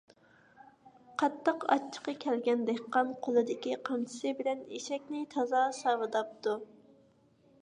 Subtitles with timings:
[1.21, 6.61] قاتتىق ئاچچىقى كەلگەن دېھقان قولىدىكى قامچىسى بىلەن ئېشەكنى تازا ساۋىداپتۇ.